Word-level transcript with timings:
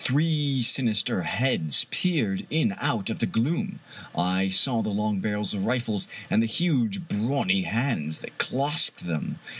Three 0.03 0.63
sinister 0.63 1.21
heads 1.21 1.85
peered 1.91 2.47
in 2.49 2.73
out 2.81 3.11
of 3.11 3.19
the 3.19 3.27
gloom. 3.27 3.81
I 4.17 4.47
saw 4.47 4.81
the 4.81 4.89
long 4.89 5.19
barrels 5.19 5.53
of 5.53 5.65
rifles, 5.65 6.07
and 6.27 6.41
the 6.41 6.47
huge 6.47 7.07
brawny 7.07 7.61
hands 7.61 8.17
that 8.17 8.39
clasped 8.39 9.05
them. 9.05 9.37